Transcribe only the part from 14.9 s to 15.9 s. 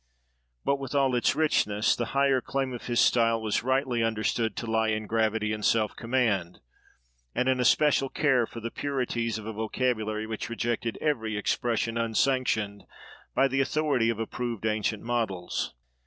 models.